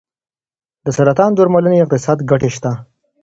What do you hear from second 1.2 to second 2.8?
درملنې اقتصادي ګټې شته.